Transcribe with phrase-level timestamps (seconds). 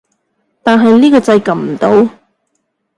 [0.63, 2.09] 但係呢個掣撳唔到